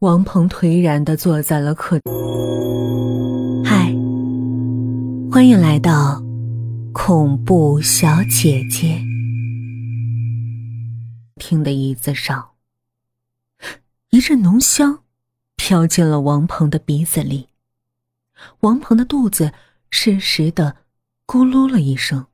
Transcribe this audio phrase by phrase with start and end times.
[0.00, 1.98] 王鹏颓然的坐在了客。
[3.64, 3.94] 嗨，
[5.32, 6.22] 欢迎来到
[6.92, 9.00] 恐怖小姐姐。
[11.36, 12.50] 听的椅子上，
[14.10, 15.02] 一阵浓香
[15.56, 17.48] 飘进了王鹏的鼻子里。
[18.60, 19.54] 王鹏的肚子
[19.88, 20.76] 适时的
[21.26, 22.26] 咕噜了一声，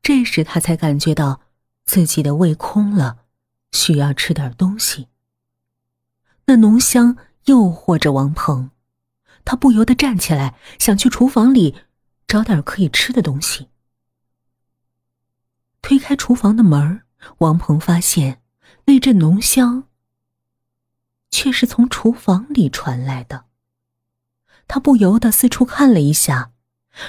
[0.00, 1.42] 这时他才感觉到
[1.84, 3.18] 自己的胃空了，
[3.72, 5.08] 需要吃点东西。
[6.46, 8.70] 那浓香诱惑着王鹏，
[9.44, 11.76] 他不由得站起来，想去厨房里
[12.26, 13.68] 找点可以吃的东西。
[15.80, 17.02] 推开厨房的门
[17.38, 18.40] 王鹏发现
[18.84, 19.84] 那阵浓香
[21.30, 23.46] 却是从厨房里传来的。
[24.68, 26.52] 他不由得四处看了一下，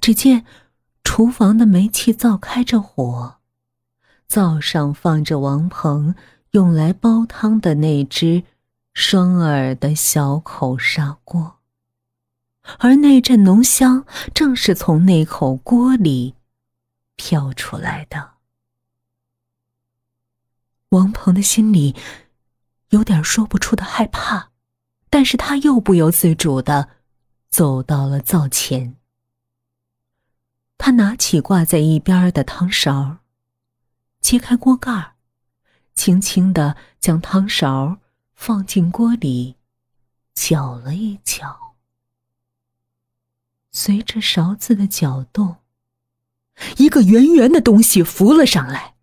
[0.00, 0.44] 只见
[1.02, 3.38] 厨房的煤气灶开着火，
[4.26, 6.14] 灶上放着王鹏
[6.52, 8.44] 用来煲汤的那只。
[8.94, 11.58] 双耳的小口砂锅，
[12.78, 16.36] 而那阵浓香正是从那口锅里
[17.16, 18.34] 飘出来的。
[20.90, 21.96] 王鹏的心里
[22.90, 24.50] 有点说不出的害怕，
[25.10, 26.90] 但是他又不由自主的
[27.50, 28.94] 走到了灶前。
[30.78, 33.18] 他拿起挂在一边的汤勺，
[34.20, 35.14] 揭开锅盖
[35.96, 37.98] 轻轻的将汤勺。
[38.34, 39.56] 放进锅里，
[40.34, 41.74] 搅了一搅。
[43.72, 45.56] 随着勺子的搅动，
[46.76, 48.94] 一个圆圆的东西浮了上来，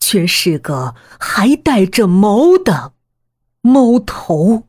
[0.00, 2.94] 却是个还带着毛的
[3.60, 4.64] 猫头。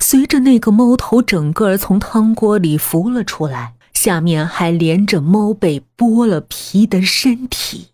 [0.00, 7.92] 随着那个猫头整个从汤锅里浮了出来，下面还连着猫被剥了皮的身体。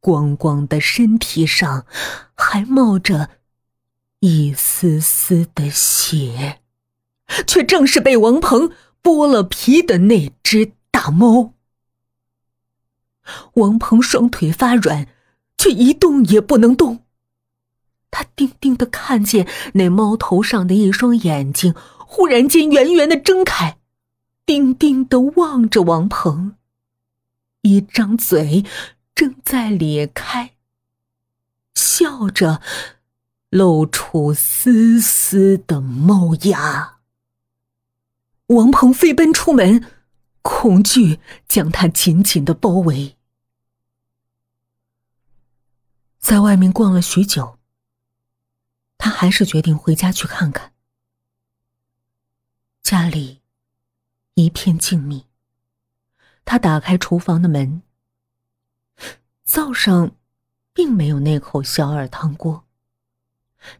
[0.00, 1.86] 光光的身体上
[2.34, 3.30] 还冒着。
[4.20, 6.60] 一丝丝的血，
[7.46, 8.70] 却正是被王鹏
[9.02, 11.54] 剥了皮的那只大猫。
[13.54, 15.08] 王鹏双腿发软，
[15.56, 17.04] 却一动也不能动。
[18.10, 23.78] 他定定的看见那猫头上的一双眼睛，忽然间圆圆的睁开，
[24.44, 26.56] 定定的望着王鹏，
[27.62, 28.64] 一张嘴
[29.14, 30.54] 正在咧开，
[31.74, 32.60] 笑着。
[33.50, 37.00] 露出丝丝的猫牙，
[38.46, 39.84] 王鹏飞奔出门，
[40.40, 41.18] 恐惧
[41.48, 43.16] 将他紧紧的包围。
[46.20, 47.58] 在外面逛了许久，
[48.96, 50.72] 他还是决定回家去看看。
[52.82, 53.40] 家里
[54.34, 55.24] 一片静谧，
[56.44, 57.82] 他打开厨房的门，
[59.42, 60.14] 灶上
[60.72, 62.64] 并没有那口小耳汤锅。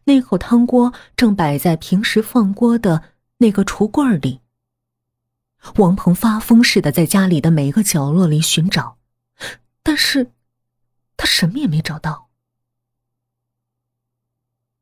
[0.03, 4.41] 那口汤锅正摆在平时放锅的那个橱柜里。
[5.75, 8.97] 王鹏发疯似的在家里的每个角落里寻找，
[9.83, 10.31] 但是，
[11.15, 12.29] 他什么也没找到。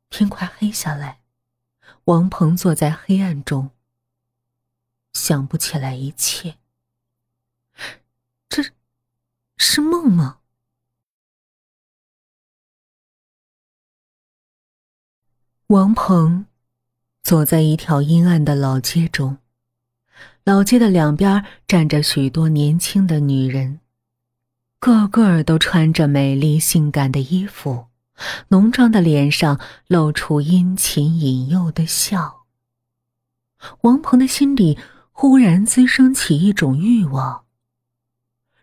[0.09, 1.21] 天快黑下来，
[2.05, 3.71] 王鹏坐在黑暗中，
[5.13, 6.55] 想不起来一切。
[8.47, 8.63] 这，
[9.57, 10.39] 是梦吗？
[15.69, 16.47] 王鹏
[17.21, 19.37] 走在一条阴暗的老街中，
[20.43, 23.79] 老街的两边站着许多年轻的女人，
[24.79, 27.85] 个个都穿着美丽性感的衣服，
[28.47, 32.45] 浓妆的脸上露出殷勤引诱的笑。
[33.81, 34.75] 王鹏的心里
[35.11, 37.43] 忽然滋生起一种欲望。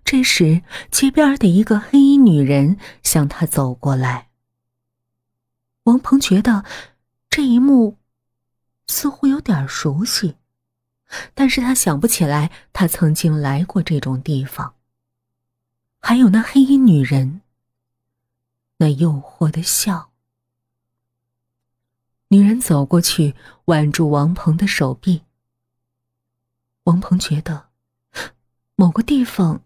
[0.05, 4.31] 这时，街边的一个黑衣女人向他走过来，
[5.85, 6.65] 王鹏觉得。
[7.37, 7.99] 这一幕
[8.87, 10.37] 似乎有点熟悉，
[11.35, 14.75] 但是他想不起来他曾经来过这种地方。
[15.99, 17.43] 还有那黑衣女人，
[18.79, 20.11] 那诱惑的笑。
[22.29, 23.35] 女人走过去，
[23.67, 25.21] 挽住王鹏的手臂。
[26.85, 27.69] 王鹏觉得
[28.77, 29.63] 某个地方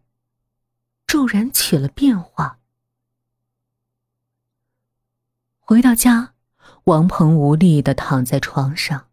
[1.06, 2.58] 骤然起了变化。
[5.61, 6.34] 回到家。
[6.90, 9.06] 王鹏无力的躺在床上，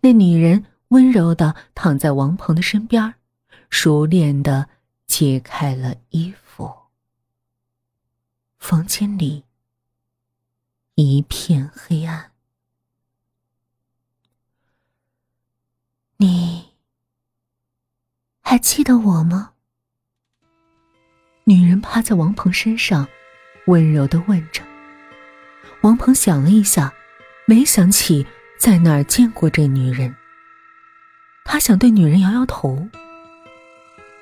[0.00, 3.12] 那女人温柔的躺在王鹏的身边，
[3.68, 4.70] 熟练的
[5.06, 6.74] 解开了衣服。
[8.56, 9.44] 房间里
[10.94, 12.32] 一片黑暗。
[16.16, 16.70] 你
[18.40, 19.52] 还记得我吗？
[21.44, 23.06] 女人趴在王鹏身上，
[23.66, 24.62] 温柔的问着。
[25.82, 26.94] 王鹏想了一下。
[27.50, 28.24] 没想起
[28.60, 30.14] 在哪儿见过这女人。
[31.44, 32.86] 他想对女人摇摇头，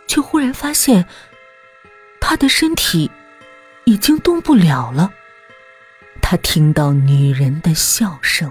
[0.07, 1.05] 却忽然发现，
[2.23, 3.11] 他的身体
[3.85, 5.13] 已经动不了了。
[6.23, 8.51] 他听到女人的笑声，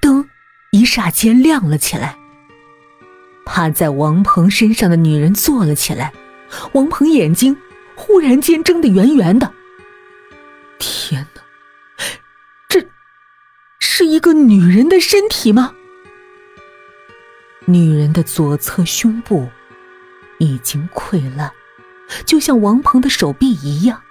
[0.00, 0.28] 灯
[0.72, 2.16] 一霎间亮了起来。
[3.46, 6.12] 趴在王鹏身上的女人坐了起来，
[6.72, 7.56] 王鹏眼睛
[7.94, 9.54] 忽然间睁得圆圆的。
[14.12, 15.74] 一个女人的身体吗？
[17.64, 19.48] 女人的左侧胸部
[20.38, 21.50] 已经溃烂，
[22.26, 24.02] 就像王鹏的手臂一样，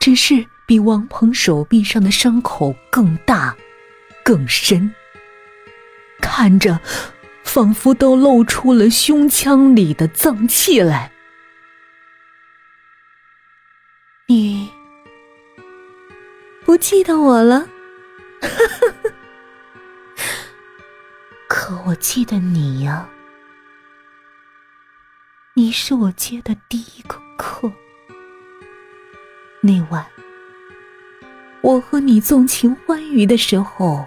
[0.00, 3.56] 只是比王鹏手臂上的伤口更大、
[4.24, 4.92] 更深，
[6.20, 6.80] 看着。
[7.44, 11.12] 仿佛都露出了胸腔里的脏器来。
[14.26, 14.70] 你
[16.64, 17.68] 不记得我了？
[21.66, 23.08] 可我记得你呀，
[25.54, 27.72] 你是我接的第一个客。
[29.62, 30.06] 那晚，
[31.62, 34.06] 我和你纵情欢愉的时候，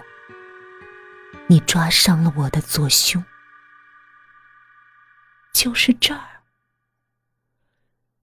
[1.48, 3.24] 你抓伤了我的左胸。
[5.52, 6.20] 就是这儿。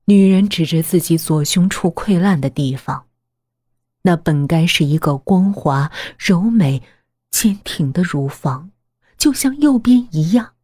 [0.06, 3.08] 女人指着自己左胸处溃烂的地方，
[4.04, 6.82] 那本该是一个光滑、柔美、
[7.32, 8.72] 坚挺的乳房，
[9.18, 10.56] 就像右边一样。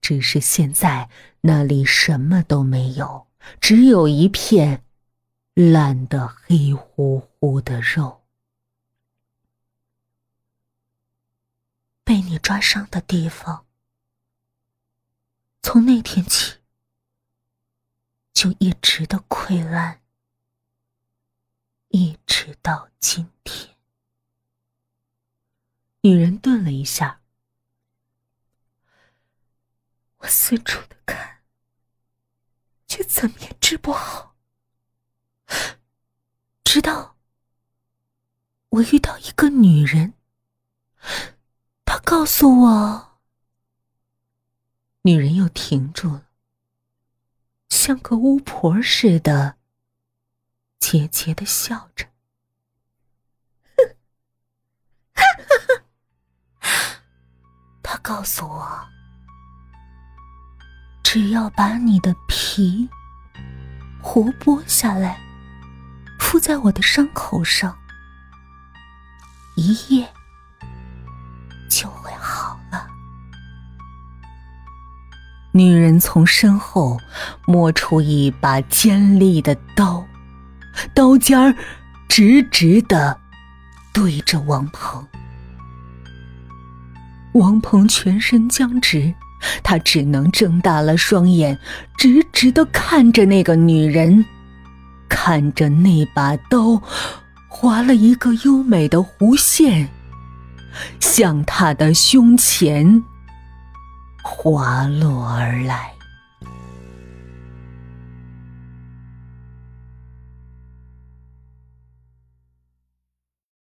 [0.00, 1.08] 只是现在
[1.40, 3.26] 那里什么都没有，
[3.60, 4.84] 只有一片
[5.54, 8.22] 烂得黑乎乎的肉。
[12.04, 13.64] 被你抓伤的地方。
[15.62, 16.58] 从那天起，
[18.34, 20.02] 就一直的溃烂，
[21.88, 23.74] 一直到今天。
[26.02, 27.22] 女人顿了一下，
[30.24, 31.42] 我四处的看，
[32.86, 34.34] 却怎么也治不好。
[36.64, 37.18] 直到
[38.70, 40.14] 我遇到一个女人，
[41.84, 43.20] 她告诉我。
[45.02, 46.30] 女人又停住了，
[47.68, 49.58] 像个巫婆似的，
[50.80, 52.08] 桀桀的笑着。
[57.82, 58.88] 他告诉我，
[61.14, 62.88] 只要把你的皮
[64.02, 65.16] 活剥下来，
[66.18, 67.78] 敷在我的伤口上，
[69.54, 70.08] 一夜
[71.70, 72.88] 就会好了。
[75.52, 76.98] 女人从身后
[77.46, 80.04] 摸出一把尖利的刀，
[80.96, 81.54] 刀尖儿
[82.08, 83.16] 直直的
[83.92, 85.06] 对着王鹏。
[87.34, 89.14] 王鹏全身僵直，
[89.62, 91.58] 他只能睁大了双眼，
[91.96, 94.24] 直直的看着那个女人，
[95.08, 96.82] 看着那把刀
[97.48, 99.88] 划了一个优美的弧线，
[101.00, 103.04] 向他的胸前。
[104.22, 105.92] 滑落而来。